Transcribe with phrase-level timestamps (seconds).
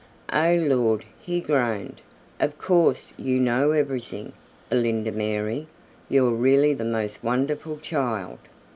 [0.33, 2.01] "Oh, Lord!" he groaned.
[2.39, 4.33] "Of course you know everything.
[4.67, 5.67] Belinda Mary,
[6.09, 8.39] you're really the most wonderful child."